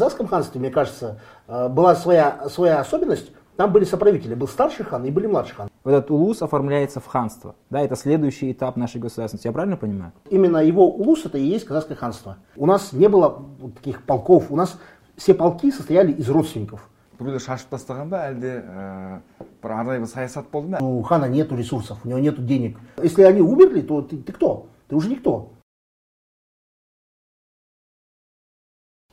[0.00, 3.32] казахском ханстве, мне кажется, э, была своя, своя особенность.
[3.56, 5.68] Там были соправители, был старший хан и были младший хан.
[5.82, 7.54] Вот этот улус оформляется в ханство.
[7.70, 9.46] Да, это следующий этап нашей государственности.
[9.46, 10.12] Я правильно понимаю?
[10.28, 12.36] Именно его улус это и есть казахское ханство.
[12.56, 13.46] У нас не было
[13.76, 14.50] таких полков.
[14.50, 14.78] У нас
[15.16, 16.90] все полки состояли из родственников.
[17.18, 19.20] біреулер шашып тастаған ба әлде ә,
[19.62, 22.78] бір арнайы бір саясат болды ма У хана нету ресурсов, у него нету денег.
[23.02, 24.66] Если они умерли, то ты, ты кто?
[24.88, 25.52] Ты уже никто.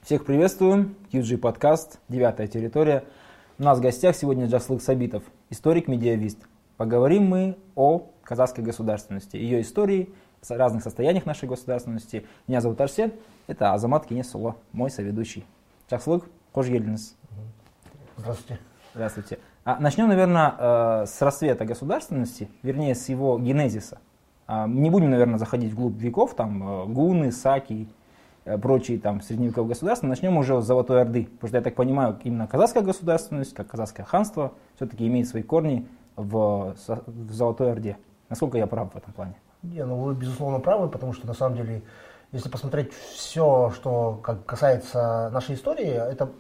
[0.09, 0.97] Всех приветствуем.
[1.13, 3.05] QG подкаст, девятая территория.
[3.59, 6.39] У нас в гостях сегодня Джаслык Сабитов, историк-медиавист.
[6.79, 10.09] Поговорим мы о казахской государственности, ее истории,
[10.49, 12.27] разных состояниях нашей государственности.
[12.47, 13.13] Меня зовут Арсен,
[13.49, 15.45] это Азамат Кенесуло, мой соведущий.
[15.91, 17.15] Джаслык, келдіңіз.
[18.17, 18.61] Здравствуйте.
[18.95, 19.39] Здравствуйте.
[19.65, 23.99] А, начнем, наверное, э, с рассвета государственности, вернее, с его генезиса.
[24.47, 27.91] А, не будем, наверное, заходить вглубь веков, там, э, гуны, саки,
[28.63, 30.07] прочие там средневековые государства.
[30.07, 34.07] Начнем уже с Золотой Орды, потому что, я так понимаю, именно казахская государственность, как казахское
[34.07, 36.75] ханство, все-таки имеет свои корни в,
[37.07, 37.97] в Золотой Орде.
[38.29, 39.35] Насколько я прав в этом плане?
[39.63, 41.83] Не, ну вы безусловно правы, потому что на самом деле,
[42.33, 46.31] если посмотреть все, что как касается нашей истории, это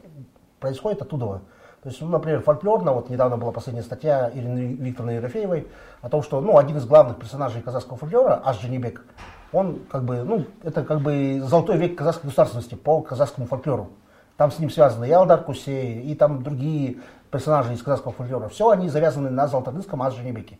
[0.61, 1.43] происходит оттуда.
[1.83, 5.69] То есть, ну, например, фольклорно, вот недавно была последняя статья Ирины Викторовны Ерофеевой
[6.03, 9.05] о том, что ну, один из главных персонажей казахского фольклора, Аш Джанибек,
[9.53, 13.91] он как бы, ну, это как бы золотой век казахской государственности по казахскому фольклору.
[14.37, 16.99] Там с ним связаны и Алдар Кусей, и там другие
[17.31, 18.49] персонажи из казахского фольклора.
[18.49, 20.59] Все они завязаны на золоторынском Аш Джанибеке.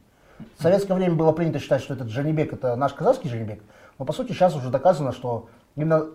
[0.57, 3.63] В советское время было принято считать, что этот Джанибек это наш казахский Джанибек,
[3.99, 6.07] но по сути сейчас уже доказано, что именно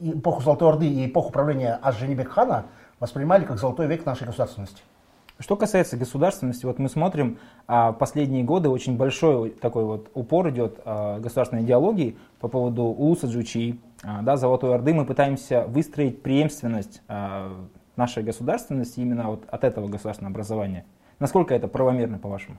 [0.00, 2.66] эпоху Золотой Орды и эпоху правления аш Джанибек хана
[3.00, 4.82] воспринимали как золотой век нашей государственности.
[5.38, 10.80] Что касается государственности, вот мы смотрим, а, последние годы очень большой такой вот упор идет
[10.84, 14.94] а, государственной идеологии по поводу Улуса Джучи, а, да, Золотой Орды.
[14.94, 17.02] Мы пытаемся выстроить преемственность
[17.96, 20.84] нашей государственности именно вот от этого государственного образования.
[21.18, 22.58] Насколько это правомерно, по-вашему?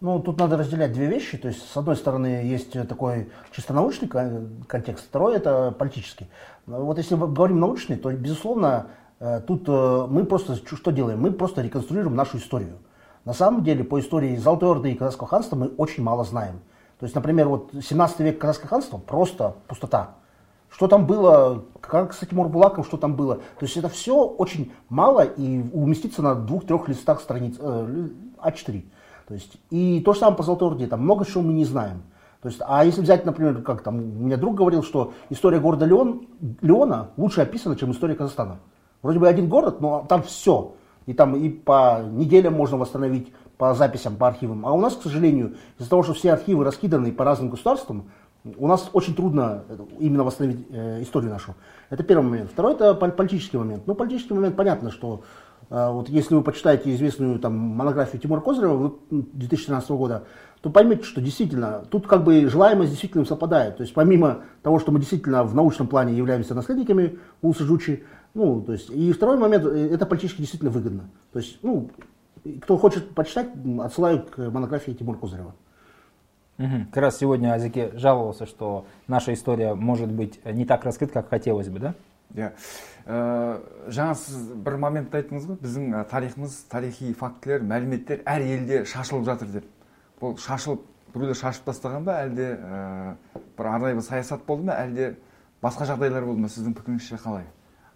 [0.00, 1.38] Ну, тут надо разделять две вещи.
[1.38, 6.28] То есть, с одной стороны, есть такой чисто научный кон- контекст, второй это политический.
[6.66, 9.01] Вот если мы говорим научный, то, безусловно, э,
[9.46, 11.20] тут э, мы просто что делаем?
[11.20, 12.78] Мы просто реконструируем нашу историю.
[13.24, 16.60] На самом деле, по истории Золотой Орды и Казахского ханства мы очень мало знаем.
[16.98, 20.16] То есть, например, вот 17 век Казахского ханства просто пустота.
[20.70, 23.36] Что там было, как с этим Урбулаком, что там было.
[23.36, 28.08] То есть это все очень мало и уместится на двух-трех листах страниц э,
[28.42, 28.84] А4.
[29.28, 32.02] То есть, и то же самое по Золотой Орде, там много чего мы не знаем.
[32.42, 35.86] То есть, а если взять, например, как там, у меня друг говорил, что история города
[35.86, 36.26] Леон,
[36.60, 38.58] Леона лучше описана, чем история Казахстана.
[39.02, 40.74] Вроде бы один город, но там все.
[41.06, 44.64] И там и по неделям можно восстановить, по записям, по архивам.
[44.66, 48.04] А у нас, к сожалению, из-за того, что все архивы раскиданы по разным государствам,
[48.56, 51.54] у нас очень трудно э, именно восстановить э, историю нашу.
[51.90, 52.50] Это первый момент.
[52.50, 53.84] Второй это пол- политический момент.
[53.86, 55.22] Ну, политический момент понятно, что
[55.70, 60.24] э, вот если вы почитаете известную там монографию Тимура Козырева вы- м, 2013 года,
[60.60, 63.76] то поймете, что действительно тут как бы желаемое с действительным совпадает.
[63.76, 68.02] То есть помимо того, что мы действительно в научном плане являемся наследниками Улуса Жучи,
[68.34, 71.10] ну, то есть, и второй момент, э, это политически действительно выгодно.
[71.32, 71.90] То есть, ну,
[72.62, 73.50] кто хочет почитать,
[73.80, 75.54] отсылаю к монографии Тимура Козырева.
[76.58, 76.86] Мгм.
[76.86, 81.68] Как раз сегодня Азике жаловался, что наша история может быть не так раскрыта, как хотелось
[81.68, 81.94] бы, да?
[82.34, 82.52] иә
[83.02, 83.58] Ә,
[83.90, 89.24] жаңа сіз бір моментте айттыңыз ғой біздің ә, тарихымыз тарихи фактілер мәліметтер әр елде шашылып
[89.26, 89.64] жатыр деп
[90.20, 93.16] бұл шашылып біреулер шашып тастаған ба әлде ә,
[93.58, 95.16] бір арнайы бір саясат болды ма әлде
[95.64, 97.48] басқа жағдайлар болды ма сіздің пікіріңізше қалай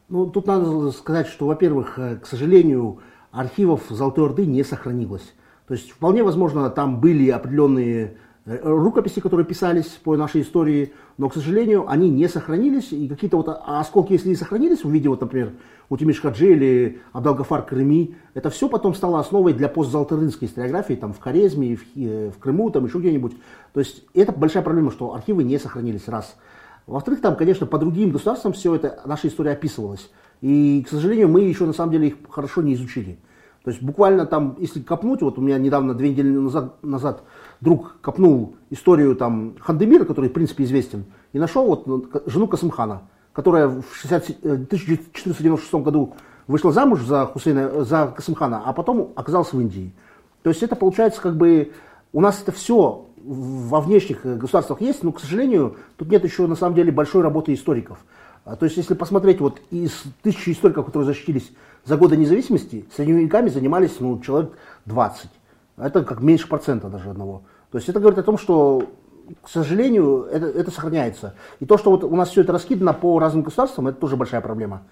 [0.08, 2.98] Ну, тут надо сказать, что, во-первых, э, к сожалению,
[3.32, 5.34] архивов Золотой Орды не сохранилось.
[5.66, 11.28] То есть, вполне возможно, там были определенные э, рукописи, которые писались по нашей истории, но,
[11.28, 15.20] к сожалению, они не сохранились, и какие-то вот осколки, если и сохранились в виде, вот,
[15.22, 15.54] например,
[15.88, 21.18] Утимиш Хаджи или Абдалгафар Крыми, это все потом стало основой для постзолотарынской историографии, там, в
[21.18, 23.32] Хорезме, в, э, в Крыму, там, еще где-нибудь.
[23.72, 26.36] То есть, это большая проблема, что архивы не сохранились, раз.
[26.86, 30.10] Во-вторых, там, конечно, по другим государствам все это, наша история описывалась.
[30.40, 33.18] И, к сожалению, мы еще на самом деле их хорошо не изучили.
[33.64, 37.24] То есть буквально там, если копнуть, вот у меня недавно, две недели назад, назад
[37.60, 43.02] друг копнул историю там Хандемира, который, в принципе, известен, и нашел вот ну, жену Касымхана,
[43.32, 46.14] которая в 60 э, 1496 году
[46.46, 49.92] вышла замуж за, Хусейна, э, за Касымхана, а потом оказалась в Индии.
[50.44, 51.72] То есть это получается как бы,
[52.12, 56.46] у нас это все во внешних э, государствах есть, но, к сожалению, тут нет еще
[56.46, 57.98] на самом деле большой работы историков.
[58.44, 61.50] А, То есть, если посмотреть, вот из тысячи историков, которые защитились
[61.84, 64.52] за годы независимости, средневековиками занимались ну, человек
[64.84, 65.28] 20.
[65.78, 67.42] Это как меньше процента даже одного.
[67.72, 68.84] То есть это говорит о том, что,
[69.42, 71.34] к сожалению, это, это сохраняется.
[71.58, 74.40] И то, что вот у нас все это раскидано по разным государствам, это тоже большая
[74.40, 74.82] проблема.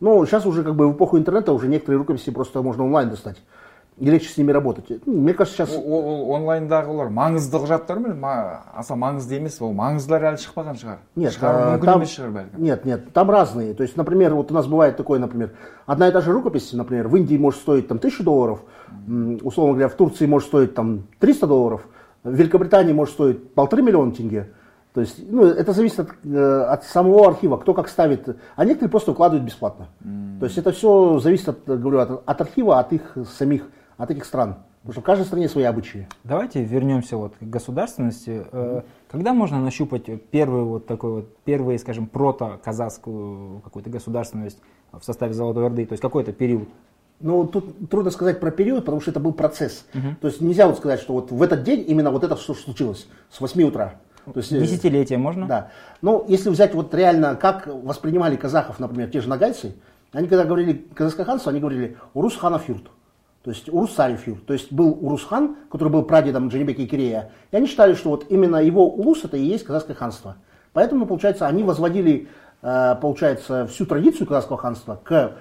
[0.00, 3.36] Но сейчас уже как бы в эпоху интернета уже некоторые рукописи просто можно онлайн достать
[4.01, 4.85] И легче с ними работать.
[5.07, 5.75] Ну, мне кажется, сейчас...
[5.75, 10.97] ол ол онлайндағылар маңызды құжаттар ма ма- аса маңызды емес ол маңыздылары әлі шықпаған шығар
[11.15, 13.73] Нет, шығару а, мүмкін там- емес шығар бәлкім Нет, нет, там разные.
[13.73, 15.49] То есть, например, вот у нас бывает такое, например,
[15.87, 18.61] одна и та же рукопись, например, в Индии может стоить там тысячу долларов,
[19.07, 21.87] м, условно говоря, в Турции может стоить там 300 долларов,
[22.23, 24.51] в Великобритании может стоить полторы миллиона тенге.
[24.93, 28.35] То есть, ну, это зависит от, э, от самого архива, кто как ставит.
[28.55, 29.87] А некоторые просто укладывают бесплатно.
[30.39, 33.63] То есть, это все зависит, от, говорю, от, от архива, от их самих,
[33.96, 34.56] от этих стран.
[34.82, 36.08] Потому что в каждой стране свои обычаи.
[36.24, 38.44] Давайте вернемся вот к государственности.
[38.50, 44.58] Э, Когда можно нащупать первую вот такой вот, первые, скажем, прото-казахскую какую-то государственность
[44.90, 46.68] в составе Золотой Орды, то есть какой-то период?
[47.20, 49.86] Ну, тут трудно сказать про период, потому что это был процесс.
[50.20, 53.06] То есть нельзя вот сказать, что вот в этот день именно вот это что случилось
[53.30, 53.94] с 8 утра.
[54.24, 55.46] То есть, э, Десятилетия можно?
[55.46, 55.70] Да.
[56.00, 59.74] Но если взять вот реально, как воспринимали казахов, например, те же нагайцы,
[60.12, 62.90] они когда говорили казахское ханство, они говорили «Урус ханов юрт».
[63.42, 64.46] То есть Урус царев юрт.
[64.46, 67.32] То есть был Урус хан, который был прадедом Джанибека Кирея.
[67.50, 70.36] И они считали, что вот именно его улус это и есть казахское ханство.
[70.72, 72.28] Поэтому, получается, они возводили,
[72.62, 75.36] э, получается, всю традицию казахского ханства к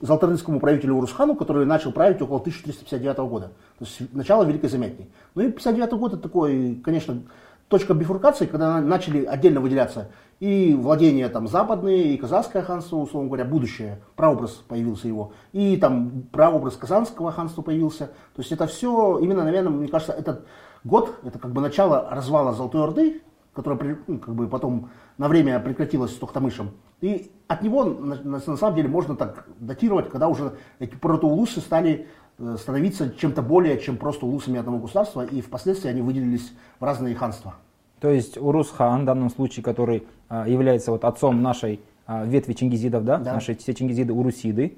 [0.00, 3.52] золоторынскому правителю Урусхану, который начал править около 1359 года.
[3.78, 5.08] То есть начало Великой Заметной.
[5.34, 7.22] Ну и 59 год это такой, конечно,
[7.68, 10.10] точка бифуркации, когда начали отдельно выделяться.
[10.38, 16.24] И владения там западные, и казахское ханство, условно говоря, будущее, прообраз появился его, и там
[16.30, 18.08] прообраз казанского ханства появился.
[18.34, 20.46] То есть это все, именно, наверное, мне кажется, этот
[20.84, 23.22] год, это как бы начало развала Золотой Орды,
[23.56, 26.70] которая ну, как бы потом на время прекратилась с Тохтамышем.
[27.00, 31.60] И от него на, на- на самом деле можно так датировать, когда уже эти протоулусы
[31.60, 32.06] стали
[32.38, 37.14] э, становиться чем-то более, чем просто улусами одного государства, и впоследствии они выделились в разные
[37.14, 37.54] ханства.
[38.00, 43.04] То есть Урус-хан, в данном случае, который а, является вот отцом нашей а, ветви чингизидов,
[43.06, 43.32] да, Да.
[43.32, 44.76] наши все чингизиды урусиды,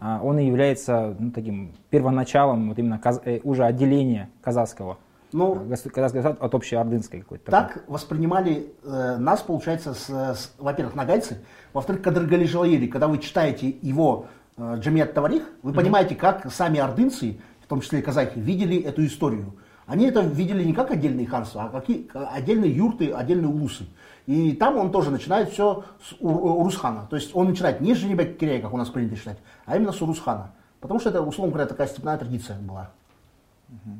[0.00, 4.98] а, он и является ну, таким первоначалом вот именно каз- э, уже отделения казахского,
[5.32, 7.50] Ну, а, гос- казахского государства от общей ордынской какой-то.
[7.50, 7.74] такой.
[7.74, 11.38] Так воспринимали э, нас, получается, с, с- во-первых, нагайцы,
[11.72, 12.86] во-вторых, Кадыргали.
[12.86, 14.26] Когда вы читаете его
[14.56, 19.04] э, Джамият Таварих, вы понимаете, как сами ордынцы, в том числе и казахи, видели эту
[19.06, 19.54] историю.
[19.86, 23.86] Они это видели не как отдельные ханства, а как и- как отдельные юрты, отдельные улусы.
[24.26, 27.06] И там он тоже начинает все с Ур- Урусхана.
[27.10, 29.92] То есть он начинает не с Женебек Кирея, как у нас принято считать, а именно
[29.92, 30.52] с Урусхана.
[30.80, 32.90] Потому что это, условно говоря, такая степная традиция была.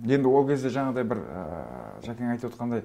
[0.07, 1.45] Енді ол кезде жаңағыдай бір ә,
[2.07, 2.83] жәкең айтып отқандай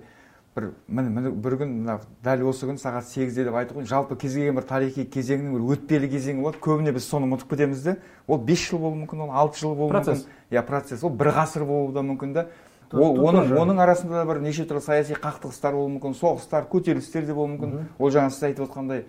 [0.58, 1.96] бір міне міне бір күн мына
[2.26, 6.10] дәл осы күн сағат сегізде деп айтып жалпы кез келген бір тарихи кезеңнің бір өтпелі
[6.10, 6.62] кезеңі болады.
[6.64, 7.98] Көбіне біз соны ұмытып кетеміз де.
[8.28, 10.24] Ол бес жыл болуы мүмкін ол алты жыл болуы Процесс.
[10.26, 10.58] мүмкін.
[10.58, 11.04] Иә процесс.
[11.04, 12.48] Ол бір ғасыр болуы да мүмкін да.
[12.94, 17.34] Ол оның оның арасында да бір неше түрлі саяси қақтығыстар болуы мүмкін соғыстар көтерілістер де
[17.38, 17.80] болуы мүмкін.
[18.00, 19.04] Ол жаңа сіз айтып отқандай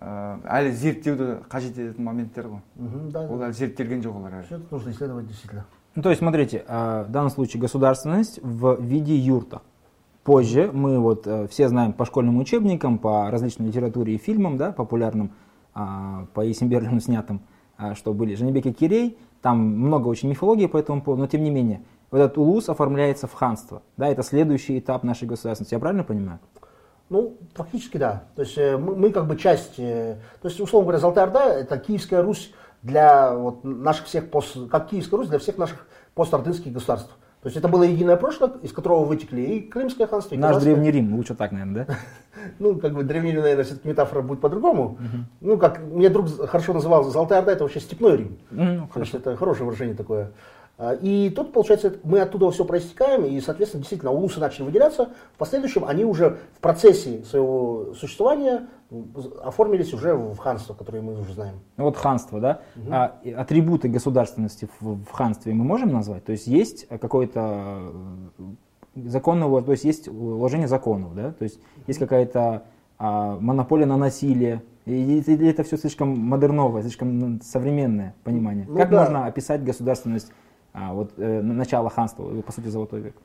[0.00, 2.60] ә, әлі зерттеуді қажет ететін моменттер ғой.
[3.24, 4.60] Ол әлі зерттелген жоқ олар әлі.
[4.70, 5.64] Нужно исследовать действительно.
[5.94, 9.62] Ну, то есть, смотрите, а, в данном случае государственность в виде юрта.
[10.22, 14.70] Позже мы вот э, все знаем по школьным учебникам, по различной литературе и фильмам, да,
[14.70, 15.32] популярным,
[15.74, 17.40] а, по Есенберлину снятым,
[17.76, 21.42] а, что были Женебек и Кирей, там много очень мифологии по этому поводу, но тем
[21.42, 25.80] не менее, вот этот улус оформляется в ханство, да, это следующий этап нашей государственности, я
[25.80, 26.38] правильно понимаю?
[27.08, 28.24] Ну, фактически да.
[28.36, 31.54] То есть э, мы, мы как бы часть, э, то есть, условно говоря, Золотая Орда
[31.54, 36.72] это Киевская Русь для вот наших всех пост, как Киевская Русь для всех наших постордынских
[36.72, 37.16] государств.
[37.42, 40.74] То есть это было единое прошлое, из которого вытекли и Крымское ханство, и Наш Казахское.
[40.74, 41.94] Древний Рим, лучше так, наверное, да?
[42.58, 44.98] Ну, как бы Древний Рим, наверное, все-таки метафора будет по-другому.
[45.40, 48.38] Ну, как мне друг хорошо называл, Золотая Орда это вообще степной Рим.
[48.50, 50.32] Ну, То есть это хорошее выражение такое.
[50.80, 55.10] А, И тут, получается, мы оттуда все проистекаем, и, соответственно, действительно, улусы начали выделяться.
[55.34, 58.66] В последующем они уже в процессе своего существования
[59.44, 61.56] оформились уже в ханство, которое мы уже знаем.
[61.76, 62.62] Ну, Вот ханство, да?
[62.90, 66.24] А, и атрибуты государственности в, в ханстве мы можем назвать?
[66.24, 67.92] То есть есть какой-то
[68.96, 71.32] э, законного, то есть есть уложение законов, да?
[71.32, 72.62] То есть есть какая-то
[72.98, 74.62] а, монополия на насилие.
[74.86, 78.64] Или это все слишком модерновое, слишком современное понимание?
[78.66, 79.00] Ну как да.
[79.00, 80.32] можно описать государственность
[80.72, 83.16] а, вот, э, начала ханства, по сути, золотой век?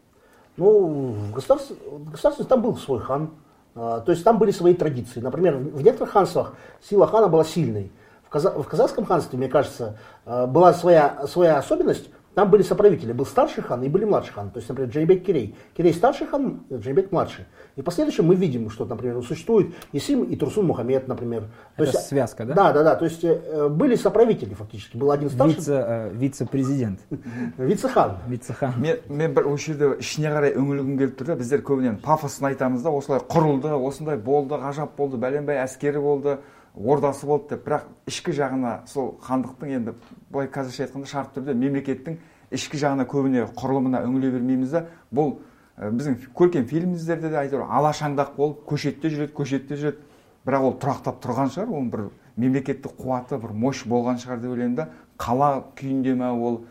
[0.57, 3.29] Ну, в государстве, в государстве там был свой хан.
[3.75, 5.19] А, То есть там были свои традиции.
[5.19, 7.91] Например, в в некоторых ханствах сила хана была сильной.
[8.23, 12.09] В, каза- в казахском ханстве, мне кажется, а, была своя, своя особенность.
[12.35, 13.13] Там были соправители.
[13.13, 14.51] Был старший хан и были младший хан.
[14.51, 15.55] То есть, например, Джейбек Кирей.
[15.75, 17.45] Кирей старший хан, Джейбек младший.
[17.77, 21.43] И в последующем мы видим, что, например, существует Исим и Турсун Мухаммед, например.
[21.77, 22.53] То Это есть, связка, да?
[22.53, 22.95] Да, да, да.
[22.95, 24.97] То есть э, были соправители фактически.
[24.97, 26.99] Был один старший, Вице, э, вице-президент,
[27.57, 28.17] вице-хан.
[28.27, 28.73] вице-хан.
[28.77, 32.81] мен мен бір осы жерде ішіне қарай үңілгім келіп тұр да біздер көбіне пафосын айтамыз
[32.83, 36.37] да осылай құрылды осындай болды ғажап болды бәленбай әскері болды
[36.75, 39.93] ордасы болды деп бірақ ішкі жағына сол хандықтың енді
[40.29, 42.17] былай қазақша айтқанда шартты түрде мемлекеттің
[42.51, 44.85] ішкі жағына көбіне құрылымына үңіле бермейміз да.
[45.11, 45.37] Бұл
[45.79, 50.03] біздің көркем фильміміздерде де әйтеуір алашаңдақ болып көшетте жүреді көшетте жүреді.
[50.45, 52.05] Бірақ ол тұрақтап тұрған шығар оның бір
[52.37, 54.89] мемлекеттік қуаты бір мощь болған шығар деп ойлаймын да.
[55.17, 56.61] Қала күйінде ма ол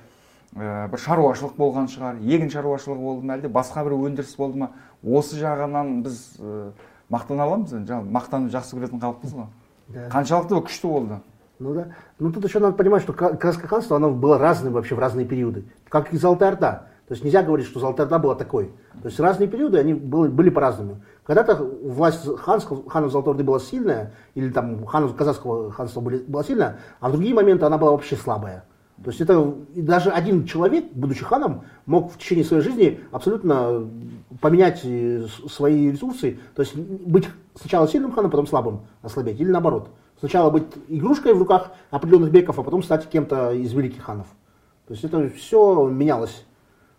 [0.54, 4.70] ә, бір шаруашылық болған шығар егін шаруашылығы болды ма әлде басқа бір өндіріс болды ма?
[5.02, 6.70] Осы жағынан біз ә,
[7.10, 7.98] мақтана аламыз енді.
[8.14, 9.50] Мақтанып жақсы көретін халықпыз ғой.
[9.88, 10.08] Да.
[10.08, 11.20] қаншалықты күшті болды
[11.58, 11.88] ну да.
[12.18, 15.64] Ну тут еще надо понимать, что Казахское ханство, оно было разным вообще в разные периоды.
[15.88, 16.88] Как и Золотая Орда.
[17.06, 18.72] То есть нельзя говорить, что Золотая Орда была такой.
[19.02, 21.02] То есть разные периоды, они были, были по-разному.
[21.24, 26.78] Когда-то власть ханского, ханов Золотой Орды была сильная, или там ханов казахского ханства была сильная,
[27.00, 28.64] а в другие моменты она была вообще слабая.
[29.02, 33.88] То есть это даже один человек, будучи ханом, мог в течение своей жизни абсолютно
[34.40, 36.38] поменять э, свои ресурсы.
[36.54, 39.40] То есть быть сначала сильным ханом, потом слабым, ослабеть.
[39.40, 39.90] Или наоборот.
[40.20, 44.28] Сначала быть игрушкой в руках определенных беков, а потом стать кем-то из великих ханов.
[44.86, 46.44] То есть это все менялось.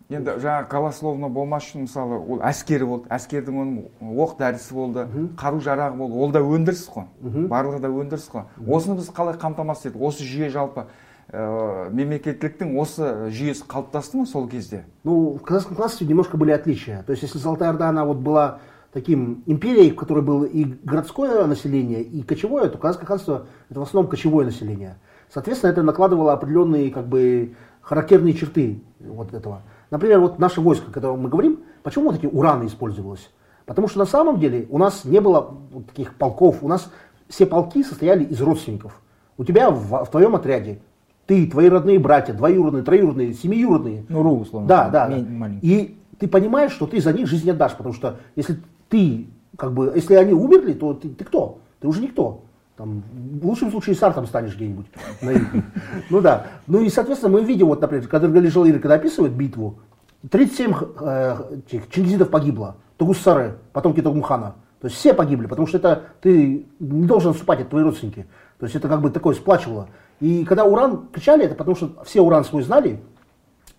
[0.09, 5.05] енді жаңағы голословно болмас үшін мысалы ол әскері болды әскердің оның оқ дәрісі болды
[5.39, 7.07] қару жарағы болды ол да өндіріс қой
[7.49, 10.85] барлығы да өндіріс қой осыны біз қалай қамтамасыз едік осы жүйе жалпы
[11.34, 17.02] ә, мемлекеттіліктің осы жүйесі қалыптасты ма сол кезде ну в казахском ханстве немножко были отличия
[17.04, 18.60] то есть если золотая орда она вот была
[18.92, 23.82] таким империей, в которой было и городское население, и кочевое, то Казахское ханство это в
[23.82, 24.98] основном кочевое население.
[25.32, 29.62] Соответственно, это накладывало определенные как бы характерные черты вот этого.
[29.90, 33.30] Например, вот наше войско, о котором мы говорим, почему вот эти ураны использовалось?
[33.64, 36.90] Потому что на самом деле у нас не было вот таких полков, у нас
[37.28, 39.00] все полки состояли из родственников.
[39.36, 40.80] У тебя в, в твоем отряде
[41.25, 44.05] ты, твои родные братья, двоюродные, троюродные, семиюродные.
[44.09, 44.67] Ну, ру, условно.
[44.67, 45.07] Да, да.
[45.07, 45.59] Маленький.
[45.67, 49.27] И ты понимаешь, что ты за них жизнь отдашь, потому что если ты,
[49.57, 51.59] как бы, если они умерли, то ты, ты кто?
[51.79, 52.41] Ты уже никто.
[52.77, 53.03] Там,
[53.41, 54.87] в лучшем случае сартом станешь где-нибудь.
[56.09, 56.47] Ну да.
[56.67, 59.79] Ну и, соответственно, мы видим, вот, например, когда Галижалир, когда описывает битву,
[60.29, 61.37] 37 э,
[61.89, 64.55] чингизидов погибло, Тугуссары, потомки Тугумхана.
[64.81, 68.27] То есть все погибли, потому что это ты не должен отступать, это твои родственники.
[68.59, 69.89] То есть это как бы такое сплачивало.
[70.19, 72.99] И когда уран кричали, это потому что все уран свой знали.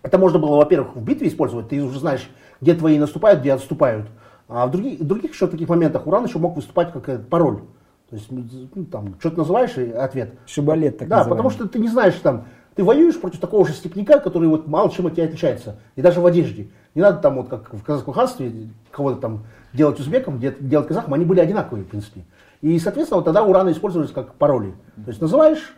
[0.03, 2.29] Это можно было, во-первых, в битве использовать, ты уже знаешь,
[2.61, 4.07] где твои наступают, где отступают.
[4.47, 7.61] А в других, в других еще таких моментах уран еще мог выступать как пароль.
[8.09, 10.35] То есть, ну, там, что ты называешь и ответ.
[10.45, 11.37] Шибалет так Да, называемый.
[11.37, 14.89] потому что ты не знаешь, там, ты воюешь против такого же степняка, который вот мало
[14.89, 15.77] чем от тебя отличается.
[15.97, 16.69] И даже в одежде.
[16.95, 21.25] Не надо там, вот как в казахском ханстве, кого-то там делать узбеком, делать казахом, они
[21.25, 22.23] были одинаковые, в принципе.
[22.61, 24.73] И, соответственно, вот тогда ураны использовались как пароли.
[25.03, 25.75] То есть называешь,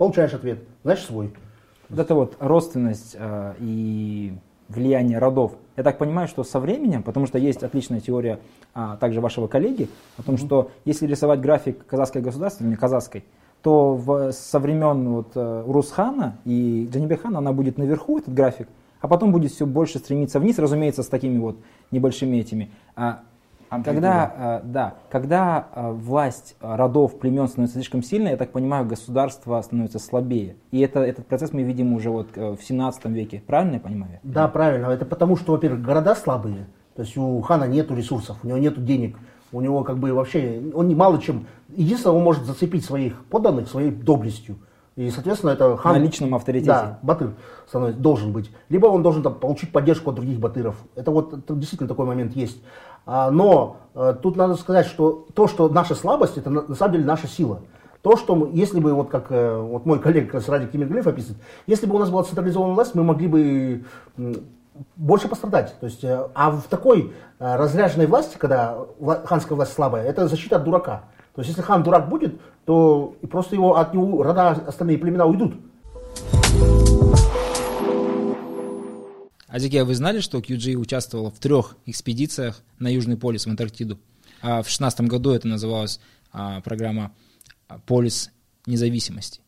[0.00, 1.30] получаешь ответ, значит свой.
[1.90, 4.32] Вот это вот родственность э, и
[4.70, 5.52] влияние родов.
[5.76, 8.40] Я так понимаю, что со временем, потому что есть отличная теория
[8.72, 10.46] а, также вашего коллеги, о том, mm-hmm.
[10.46, 13.24] что если рисовать график казахской государственности, казахской,
[13.60, 18.68] то в, со времен вот, э, Урусхана и Джанибехана она будет наверху, этот график,
[19.02, 21.58] а потом будет все больше стремиться вниз, разумеется, с такими вот
[21.90, 22.70] небольшими этими.
[22.96, 23.20] А
[23.84, 29.60] когда, э, да, когда э, власть родов, племен становится слишком сильной, я так понимаю, государство
[29.62, 30.56] становится слабее.
[30.72, 33.42] И это, этот процесс мы видим уже вот э, в 17 веке.
[33.46, 34.18] Правильно я понимаю?
[34.22, 34.86] Да, правильно.
[34.86, 36.66] Это потому, что, во-первых, города слабые.
[36.96, 39.16] То есть у хана нет ресурсов, у него нет денег.
[39.52, 43.90] У него как бы вообще, он мало чем, единственное, он может зацепить своих подданных своей
[43.90, 44.58] доблестью.
[45.00, 45.94] И, соответственно, это хан...
[45.94, 46.72] На личном авторитете.
[46.72, 47.32] Да, батыр
[47.66, 48.50] становится, должен быть.
[48.68, 50.76] Либо он должен там, получить поддержку от других батыров.
[50.94, 52.62] Это вот это действительно такой момент есть.
[53.06, 56.92] А, но а, тут надо сказать, что то, что наша слабость, это на, на самом
[56.92, 57.62] деле наша сила.
[58.02, 61.06] То, что мы, если бы, вот как э, вот мой коллега как раз Радик Кимирглиф
[61.06, 63.84] описывает, если бы у нас была централизованная власть, мы могли бы
[64.96, 65.76] больше пострадать.
[65.80, 68.76] То есть, э, а в такой разряженной власти, когда
[69.24, 71.04] ханская власть слабая, это защита от дурака.
[71.39, 75.55] То есть, если хан дурак будет, то просто его от него рода остальные племена уйдут.
[79.47, 83.99] Азике, а вы знали, что QG участвовала в трех экспедициях на Южный полюс, в Антарктиду?
[84.41, 85.99] А в 16 году это называлась
[86.31, 87.11] а, программа
[87.85, 88.31] «Полюс
[88.65, 89.39] независимости».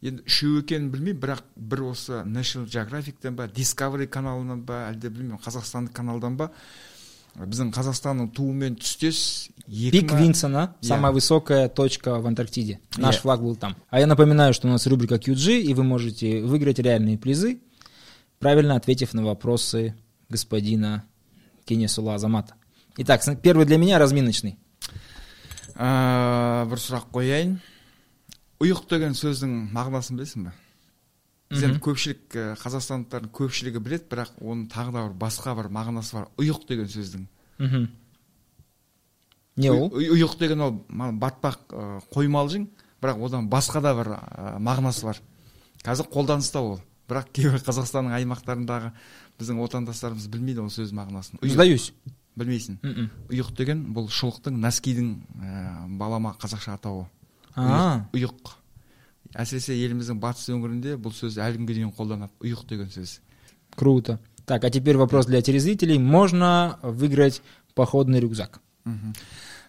[0.00, 5.42] енді үшеу екенін білмеймін бірақ бір осы national geographicтен ба discovery каналынан ба әлде білмеймін
[5.44, 6.48] қазақстандық каналдан ба
[7.40, 13.76] біздің қазақстанның туымен түстес пик винсона самая высокая точка в антарктиде наш флаг был там
[13.88, 17.60] а я напоминаю что у нас рубрика QG и вы можете выиграть реальные призы
[18.38, 19.94] правильно ответив на вопросы
[20.28, 21.04] господина
[21.66, 22.54] Кенесула Азамата.
[22.96, 24.58] Итак, первый для меня разминочный.
[25.80, 27.54] бір сұрақ қояйын
[28.60, 30.50] ұйық деген сөздің мағынасын білесің ба
[31.51, 36.27] біз енді көпшілік қазақстандықтардың көпшілігі біледі бірақ оның тағы да бір басқа бір мағынасы бар.
[36.41, 37.27] Ұйық деген сөздің.
[39.55, 39.87] Не ол?
[39.93, 41.75] Ұйық деген ол батпақ
[42.15, 42.67] қоймалжың
[43.01, 45.21] бірақ одан басқа да бір ә, мағынасы бар.
[45.85, 46.79] Қазір қолданыста ол.
[47.05, 48.91] Бірақ кейбір қазақстанның аймақтарындағы
[49.39, 51.37] біздің отандастарымыз білмейді ол сөз мағынасын.
[51.45, 51.91] Сдаюсь.
[52.35, 52.79] білмейсің.
[53.29, 57.05] Ұйық деген бұл шұлықтың нәскидің ә, балама қазақша атауы.
[57.55, 58.55] Ұйық
[59.35, 63.19] әсіресе еліміздің батыс өңірінде бұл сөз әлі күнге дейін қолданады ұйық деген сөз
[63.75, 64.19] круто.
[64.45, 65.97] Так, а теперь вопрос для телезрителей.
[65.97, 67.41] Можно выиграть
[67.73, 68.61] походный рюкзак?
[68.85, 69.13] мхм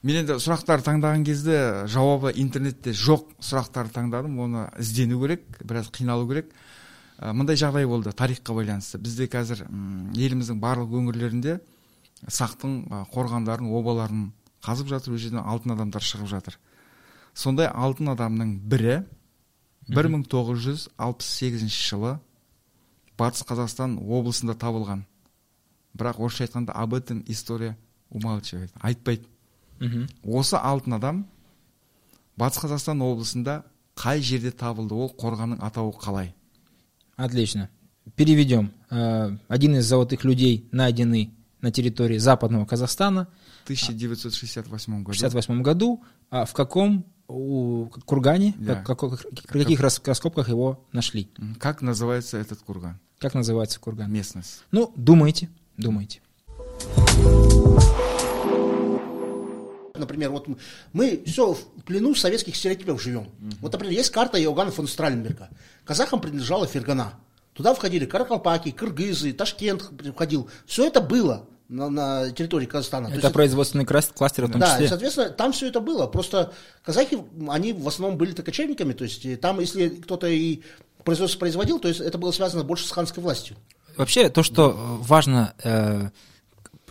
[0.02, 6.28] мен енді сұрақтар таңдаған кезде жауабы интернетте жоқ сұрақтарды таңдадым оны іздену керек біраз қиналу
[6.28, 6.52] керек
[7.16, 11.54] Ә, мындай жағдай болды тарихқа байланысты бізде қазір еліміздің барлық өңірлерінде
[12.28, 14.26] сақтың ә, қорғандарын обаларын
[14.66, 16.58] қазып жатыр ол жерден алтын адамдар шығып жатыр
[17.32, 18.98] сондай алтын адамның бірі
[19.88, 22.18] 1968 жылы
[23.18, 25.04] батыс қазақстан облысында табылған.
[25.96, 27.76] Бірақ орысша айтқанда об этом история
[28.10, 29.24] умалчивает айтпайды.
[30.24, 31.26] Осы алтын адам
[32.36, 33.64] батыс қазақстан облысында
[33.96, 36.34] қай жерде табылды ол қорғанның атауы қалай?
[37.16, 37.70] Отлично.
[38.14, 38.72] Переведем.
[38.90, 43.28] Э, Один из золотых людей найденный на территории западного Казахстана.
[43.60, 46.04] В 1968 в году 1968 году.
[46.30, 48.76] А в каком у- кургане, Да.
[48.82, 51.28] как- как- при каких рас- раскопках его нашли?
[51.58, 54.12] Как называется этот курган Как называется курган?
[54.12, 56.20] местность Ну, думайте, думайте.
[59.94, 60.46] Например, вот
[60.92, 63.28] мы все в плену советских стереотипов живем.
[63.60, 65.48] Вот, например, есть карта Иоганна фон Страленберга.
[65.84, 67.14] Казахам принадлежала Фергана.
[67.54, 70.50] Туда входили каракалпаки, кыргызы, Ташкент входил.
[70.66, 73.08] Все это было на, на территории Казахстана.
[73.08, 74.88] То Это есть производственный крас- кластер в том да, числе.
[74.88, 76.06] соответственно, там все это было.
[76.06, 77.18] Просто казахи,
[77.48, 80.62] они в основном были кочевниками, то есть там, если кто-то и
[81.04, 83.56] производство производил, то есть это было связано больше с ханской властью.
[83.96, 86.10] Вообще, то, что э, важно, э,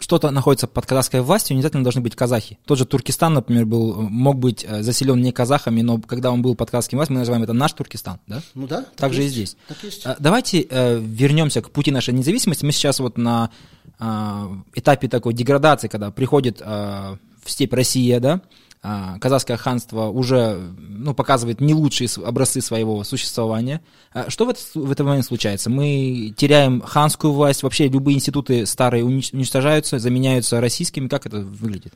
[0.06, 2.60] что-то находится под казахской властью, не обязательно должны быть казахи.
[2.66, 6.44] Тот же Туркестан, например, был, э, мог быть э, заселен не казахами, но когда он
[6.44, 8.44] был под казахским властью, мы называем это наш Туркестан, да?
[8.54, 8.86] Ну да.
[8.98, 9.36] Так же и есть.
[9.36, 9.58] здесь.
[9.68, 10.06] Так есть.
[10.06, 12.64] А, Давайте э, вернемся к пути нашей независимости.
[12.64, 13.50] Мы сейчас вот на
[14.76, 18.42] этапе такой деградации, когда приходит в степь Россия, да,
[19.20, 23.82] казахское ханство уже ну, показывает не лучшие образцы своего существования.
[24.14, 25.70] А Что в, этот, в этот момент случается?
[25.70, 31.08] Мы теряем ханскую власть, вообще любые институты старые унич- уничтожаются, заменяются российскими.
[31.08, 31.94] Как это выглядит?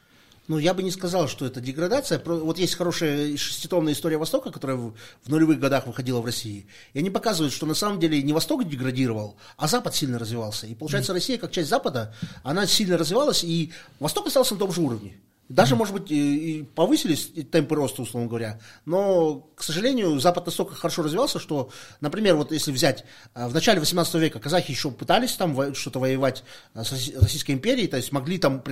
[0.50, 2.20] Ну, я бы не сказал, что это деградация.
[2.26, 6.66] Вот есть хорошая шеститомная история Востока, которая в, в нулевых годах выходила в России.
[6.94, 10.66] И они показывают, что на самом деле не Восток деградировал, а Запад сильно развивался.
[10.66, 14.82] И получается, Россия, как часть Запада, она сильно развивалась, и Восток остался на том же
[14.82, 15.20] уровне.
[15.50, 18.60] Даже, может быть, и повысились темпы роста, условно говоря.
[18.86, 23.80] Но, к сожалению, Запад настолько хорошо развивался, что, например, вот если взять а, в начале
[23.80, 26.44] 18 века казахи еще пытались там что-то воевать
[26.76, 28.64] а, с Росси- Российской империей, то есть могли там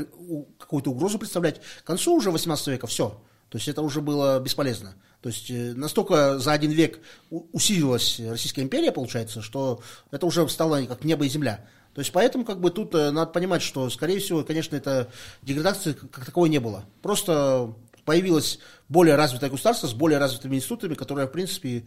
[0.60, 1.62] какую-то угрозу представлять.
[1.84, 3.20] К концу уже 18 века все.
[3.50, 4.96] То есть это уже было бесполезно.
[5.22, 10.84] То есть э, настолько за один век усилилась Российская империя, получается, что это уже стало
[10.86, 11.66] как небо и земля.
[11.97, 15.11] То есть поэтому как бы тут э, надо понимать, что, скорее всего, конечно, это
[15.43, 16.85] деградации как как таковой не было.
[17.03, 21.85] Просто появилось более развитое государство с более развитыми институтами, которое, в принципе,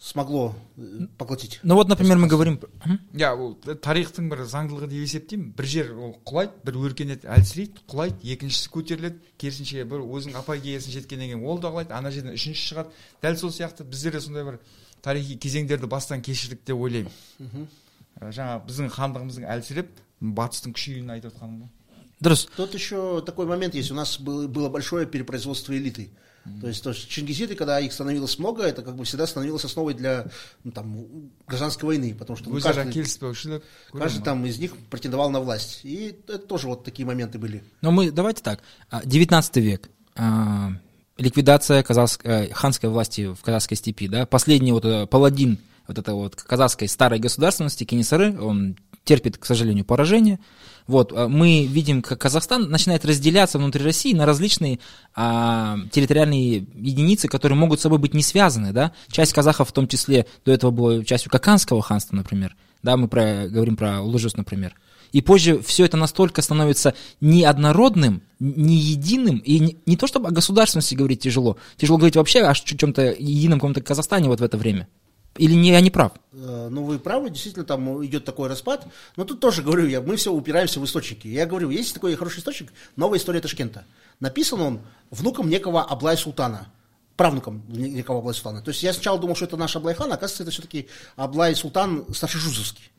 [0.00, 1.60] смогло э, поглотить.
[1.62, 2.60] Ну вот, например, мы говорим...
[2.84, 2.98] Мгм.
[3.12, 8.32] иә ол тарихтың бір заңдылығы деп есептеймін бір жер ол құлайды бір өркениет әлсірейді құлайды
[8.34, 12.90] екіншісі көтеріледі керісінше бір өзінің апогеясын жеткеннен кейін ол да құлайды ана жерден үшінші шығады
[13.22, 14.58] дәл сол сияқты біздер де сондай бір
[15.06, 17.85] тарихи кезеңдерді бастан кешірдік деп ойлаймын Ә,
[18.20, 21.70] жаңа біздің хандығымыздың әлсіреп батыстың күшеюін айтып отқаным ғой
[22.22, 22.46] Дұрыс.
[22.56, 23.90] Тут еще такой момент есть.
[23.90, 26.10] У нас был- было большое перепроизводство элиты.
[26.60, 29.94] То есть, то есть чингизиды, когда их становилось много, это как бы всегда становилось основой
[29.94, 30.26] для
[30.64, 31.06] ну, там,
[31.46, 35.80] гражданской войны, потому что ну, өзара каждый, келіспеушілік каждый там из них претендовал на власть.
[35.84, 37.62] И это тоже вот такие моменты были.
[37.80, 40.72] Но мы, давайте так, а, 19 век, а,
[41.16, 46.13] ликвидация казахской, э, ханской власти в казахской степи, да, последний вот э, паладин вот этой
[46.13, 50.39] вот казахской старой государственности, Кенесары, он терпит, к сожалению, поражение.
[50.85, 54.79] Вот, а, мы видим, как Казахстан начинает разделяться внутри России на различные
[55.15, 58.91] а, территориальные единицы, которые могут с собой быть не связаны, да.
[59.09, 63.47] Часть казахов, в том числе, до этого была частью Каканского ханства, например, да, мы про,
[63.47, 64.75] говорим про Лужус, например.
[65.13, 70.31] И позже все это настолько становится неоднородным, не единым, и не, не то чтобы о
[70.31, 74.87] государственности говорить тяжело, тяжело говорить вообще о чем-то едином каком-то Казахстане вот в это время.
[75.37, 76.11] Или не, я не прав?
[76.33, 78.87] Э, Ну, вы правы, действительно, там идет такой распад.
[79.15, 81.27] Но тут тоже говорю я, мы все упираемся в источники.
[81.27, 83.85] Я говорю, есть такой хороший источник, новая история Ташкента.
[84.19, 84.79] Написан он
[85.11, 86.67] внуком некого Аблай Султана,
[87.15, 88.61] правнуком не- некого Аблай Султана.
[88.61, 91.55] То есть я сначала думал, что это наш Аблай хан, а оказывается, это все-таки Аблай
[91.55, 92.91] Султан Старшежузовский.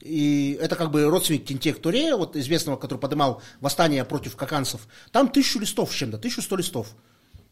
[0.00, 4.86] И это как бы родственник Тинтек Турея, вот известного, который поднимал восстание против каканцев.
[5.12, 6.88] Там тысячу листов с чем-то, тысячу сто листов.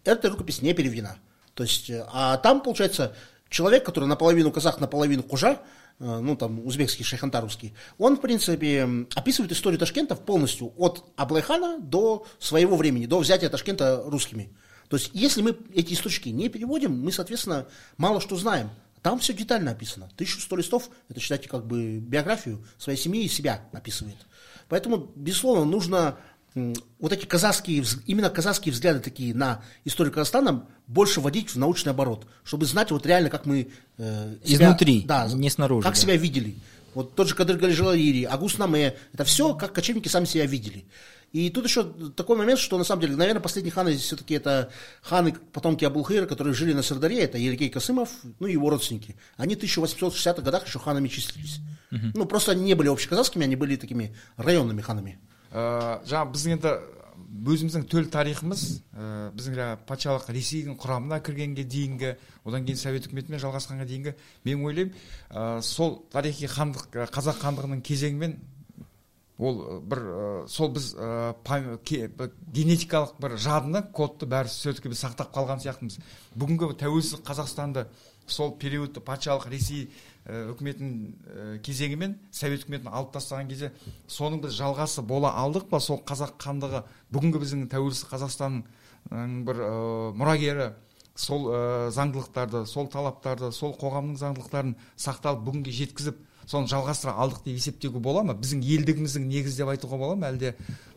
[0.05, 1.17] Эта рукопись не переведена.
[1.55, 3.15] То То есть, э, а там, получается,
[3.51, 5.61] человек, который наполовину казах, наполовину кужа,
[5.99, 12.27] э, ну, там, узбекский, шейхантаровский, он, в принципе, описывает историю Ташкента полностью от Аблайхана до
[12.39, 14.57] своего времени, до взятия Ташкента русскими.
[14.89, 18.71] То есть, если мы эти источники не переводим, мы, соответственно, мало что знаем.
[19.03, 20.07] Там все детально описано.
[20.15, 24.17] 1100 листов, это считайте как бы биографию своей семьи и себя описывает.
[24.69, 26.19] Поэтому, безусловно, нужно
[26.55, 32.27] вот эти казахские, именно казахские взгляды такие на историю Казахстана больше вводить в научный оборот,
[32.45, 33.69] чтобы знать вот реально, как мы...
[33.99, 35.85] Э, себя, Изнутри, да, не снаружи.
[35.85, 36.01] Как да.
[36.01, 36.57] себя видели.
[36.95, 40.85] Вот тот же Кадыр Галижалаири, Агус Наме, это все, как кочевники сами себя видели.
[41.33, 41.85] И тут еще
[42.17, 46.55] такой момент, что на самом деле, наверное, последние ханы все-таки это ханы, потомки Абулхира, которые
[46.55, 48.11] жили на Сардаре, это Ерикей Касымов,
[48.41, 49.15] ну и его родственники.
[49.37, 51.61] Они в 1860-х годах еще ханами числились.
[51.93, 52.07] Угу.
[52.15, 55.21] Ну, просто они не были общеказахскими, они были такими районными ханами.
[55.51, 56.75] Ә, жаңағы біздің енді
[57.31, 58.63] өзіміздің төл тарихымыз
[58.95, 64.15] ә, біздің жаңағы патшалық ресейдің құрамына кіргенге дейінгі одан кейін совет үкіметімен жалғасқанға дейінгі
[64.49, 64.95] мен ойлаймын
[65.31, 68.37] ә, сол тарихи хандық қазақ хандығының кезеңімен
[69.41, 71.33] ол бір ә, сол біз ә,
[72.53, 75.97] генетикалық бір жадыны кодты бәрі все біз сақтап қалған сияқтымыз.
[76.37, 77.87] Бүгінгі тәуелсіз қазақстанды
[78.27, 79.89] сол периодты патшалық ресей
[80.27, 83.73] ә, үкіметінің кезеңі мен совет үкіметін алып тастаған кезде
[84.07, 85.81] соның біз жалғасы бола алдық па?
[85.81, 89.75] Сол қазақ хандығы бүгінгі біздің тәуелсіз қазақстанның бір ә,
[90.21, 90.73] мұрагері
[91.17, 97.58] сол ә, заңдылықтарды сол талаптарды сол қоғамның заңдылықтарын сақталып бүгінге жеткізіп соны жалғастыра алдық деп
[97.58, 100.54] есептеуге бола ма біздің елдігіміздің негізі деп айтуға бола ма әлде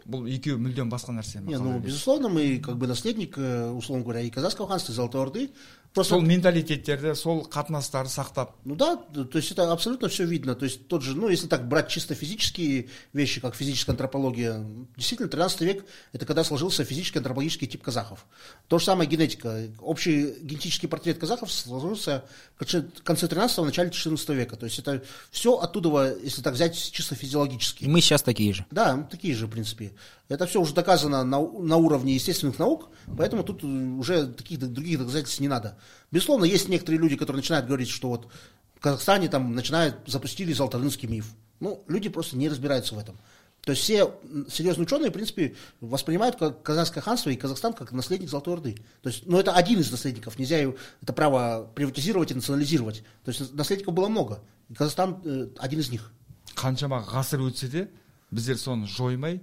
[0.08, 4.04] бұл екеуі мүлдем басқа нәрсе ма не ну безусловно мы как бы наследник э, условно
[4.04, 5.50] говоря и казахского ханства и золотой орды
[5.94, 6.14] Просто...
[6.14, 10.86] сол менталитеттерді сол қатынастарды сақтап ну да то есть это абсолютно все видно то есть
[10.86, 14.64] тот же ну если так брать чисто физические вещи как физическая антропология
[14.96, 18.26] действительно 13 век это когда сложился физический антропологический тип казахов
[18.68, 22.22] то же самое генетика общий генетический портрет казахов сложился
[22.58, 27.15] в конце 13 начале 14 века то есть это все оттуда если так взять чисто
[27.15, 29.91] физиологически и мы сейчас такие же да такие же в принципе
[30.33, 35.39] это все уже доказано на, на уровне естественных наук, поэтому тут уже таких других доказательств
[35.39, 35.77] не надо.
[36.11, 38.27] Безусловно, есть некоторые люди, которые начинают говорить, что вот
[38.75, 41.27] в Казахстане там начинают, запустили золотарынский миф.
[41.59, 43.17] Ну, люди просто не разбираются в этом.
[43.62, 44.14] То есть все
[44.48, 48.76] серьезные ученые, в принципе, воспринимают казахское ханство и Казахстан как наследник Золотой Орды.
[49.02, 50.58] То есть, ну, это один из наследников, нельзя
[51.02, 53.02] это право приватизировать и национализировать.
[53.24, 56.12] То есть наследников было много, и Казахстан э, один из них.
[56.58, 57.88] қаншама ғасыр өтсе де
[58.30, 59.40] біздер соны жоймай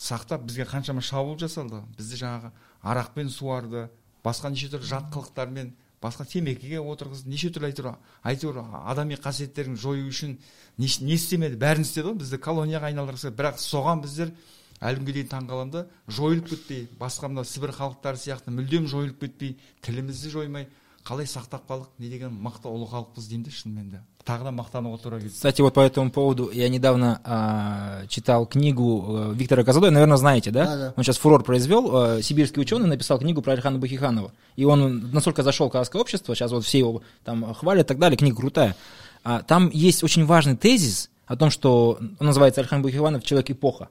[0.00, 3.88] сақтап бізге қаншама шабуыл жасалды бізді жаңағы арақпен суарды
[4.24, 10.07] басқа неше түрлі жат қылықтармен басқа темекіге отырғызды неше түрлі әйтеуір әйтеуір адами қасиеттерін жою
[10.11, 10.37] үшін
[10.77, 11.57] не, не істемеді?
[11.57, 12.37] Бәрін істеді ғой бізді.
[12.43, 14.33] Колонияға айналдырғысы бірақ соған біздер
[14.77, 19.55] әлі күнге дейін таңқаламын да жойылып кетпей басқа мына сібір халықтары сияқты мүлдем жойылып кетпей
[19.81, 20.67] тілімізді жоймай
[21.07, 24.01] қалай сақтап қалдық не деген мықты ұлы халықпыз деймін де шынымен де.
[24.27, 29.91] Тағы да кстати вот по этому поводу я недавно а, читал книгу э, Виктора Казадоя.
[29.91, 30.65] Наверное знаете да?
[30.65, 30.93] Да, да.
[30.97, 31.89] Он сейчас фурор произвел.
[31.95, 34.31] А, сибирский ученый написал книгу про Алихана Бахиханова.
[34.55, 37.99] И он настолько зашел в казахское общество сейчас вот все его там хвалят и так
[37.99, 38.75] далее книга крутая.
[39.23, 43.23] А, там есть очень важный тезис о том что он называется Алихан Бахиханов.
[43.23, 43.89] Человек эпоха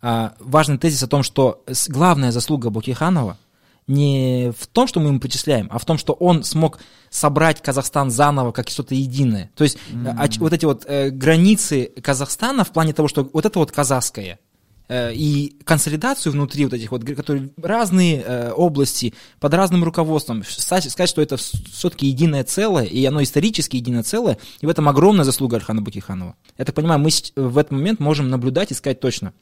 [0.00, 3.36] а, важный тезис о том что главная заслуга Бахиханова
[3.86, 6.78] не в том, что мы ему причисляем, а в том, что он смог
[7.10, 9.50] собрать Казахстан заново как что-то единое.
[9.54, 10.38] То есть mm-hmm.
[10.40, 14.40] вот эти вот э, границы Казахстана в плане того, что вот это вот казахское,
[14.88, 21.08] э, и консолидацию внутри вот этих вот, которые разные э, области под разным руководством, сказать,
[21.08, 25.56] что это все-таки единое целое, и оно исторически единое целое, и в этом огромная заслуга
[25.56, 26.34] Архана Бакиханова.
[26.58, 29.32] Я так понимаю, мы в этот момент можем наблюдать и сказать точно,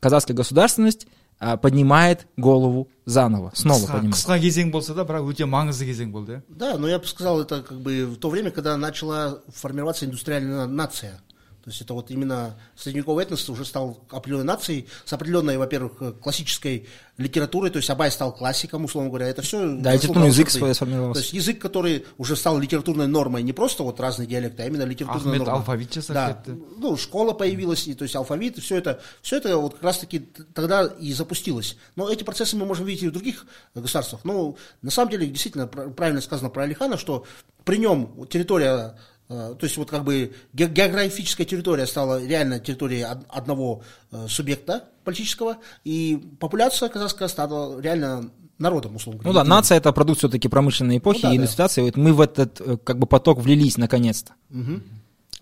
[0.00, 4.14] казахская государственность а, поднимает голову заново, снова поднимает.
[4.14, 7.62] Қысқа кезең болса да, бірақ өте маңызды кезең болды, Да, но я бы сказал, это
[7.62, 11.20] как бы в то время, когда начала формироваться индустриальная нация.
[11.64, 16.86] То есть это вот именно средневековый этнос уже стал определенной нацией, с определенной, во-первых, классической
[17.16, 19.74] литературой, то есть Абай стал классиком, условно говоря, это все...
[19.78, 21.20] Да, литературный язык сформировался.
[21.20, 24.82] То есть язык, который уже стал литературной нормой, не просто вот разные диалекты, а именно
[24.82, 25.54] литературная Ахмед, норма.
[25.54, 26.42] алфавит Да,
[26.76, 30.18] ну, школа появилась, и, то есть алфавит, все это, все это вот как раз-таки
[30.52, 31.78] тогда и запустилось.
[31.96, 34.20] Но эти процессы мы можем видеть и в других государствах.
[34.24, 37.24] Ну, на самом деле, действительно, правильно сказано про Алихана, что
[37.64, 38.94] при нем территория Э,
[39.33, 46.19] то есть вот как бы географическая территория стала реально территорией одного э, субъекта политического, и
[46.39, 49.39] популяция казахская стала реально народом, условно говоря.
[49.39, 51.81] Ну да, нация это продукт все-таки промышленной эпохи, ну, да, и индустриации.
[51.81, 51.85] Да.
[51.85, 54.33] Вот мы в этот э, как бы поток влились наконец-то.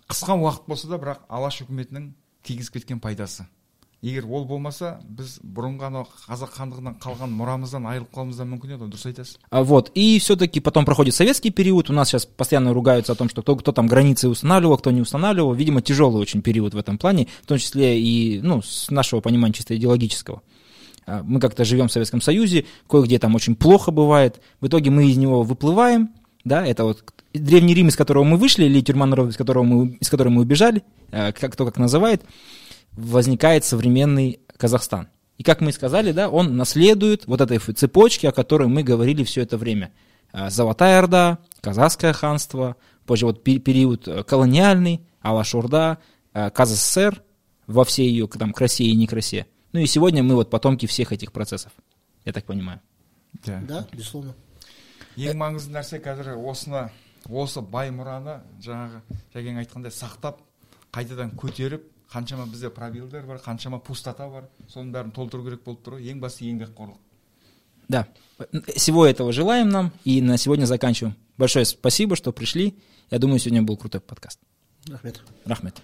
[0.08, 2.08] қысқа уақыт болса да бірақ алаш үкіметінің
[2.48, 3.44] тигізіп кеткен пайдасы
[4.02, 8.84] егер ол болмаса біз бұрынғы анау қазақ хандығынан қалған мұрамыздан айырылып қалуымыз да мүмкін еді
[8.84, 9.90] ғой дұрыс айтасыз А, Вот.
[9.94, 11.90] И все-таки потом проходит советский период.
[11.90, 15.00] У нас сейчас постоянно ругаются о том, что кто, кто там границы устанавливал, кто не
[15.00, 15.52] устанавливал.
[15.52, 19.54] Видимо, тяжелый очень период в этом плане, в том числе и ну, с нашего понимания
[19.54, 20.42] чисто идеологического.
[21.06, 24.40] А, Мы как-то живем в Советском Союзе, кое-где там очень плохо бывает.
[24.60, 26.10] В итоге мы из него выплываем,
[26.44, 27.02] да, это вот
[27.34, 30.42] Древний Рим, из которого мы вышли, или тюрьма народов, из которого мы, из которой мы
[30.42, 32.22] убежали, а, как кто как называет,
[32.95, 35.09] возникает современный Казахстан.
[35.37, 39.23] И как мы и сказали, да, он наследует вот этой цепочки, о которой мы говорили
[39.23, 39.91] все это время.
[40.31, 42.75] А, Золотая Орда, Казахское ханство,
[43.05, 45.97] позже вот пе- период э, колониальный, Алашорда,
[46.33, 47.21] э, КазССР
[47.67, 49.47] во всей ее там красе и некрасе.
[49.71, 51.71] Ну и сегодня мы вот потомки всех этих процессов,
[52.25, 52.79] я так понимаю.
[53.45, 54.35] иә Да, безусловно.
[55.17, 56.89] ең маңызды нәрсе қазір осыны
[57.29, 59.01] осы бай мұраны жаңағы
[59.33, 60.39] жәкең айтқандай сақтап
[60.91, 65.97] қайтадан көтеріп қаншама бізде пробелдер бар қаншама пустота бар соның бәрін толтыру керек болып тұр
[65.97, 67.01] ғой ең бастысы еңбекқорлық
[67.89, 68.07] Да,
[68.75, 71.15] всего этого желаем нам и на сегодня заканчиваем.
[71.37, 72.75] Большое спасибо, что пришли.
[73.11, 74.39] Я думаю, сегодня был крутой подкаст.
[74.87, 75.21] Рахмет.
[75.45, 75.81] Рахмет.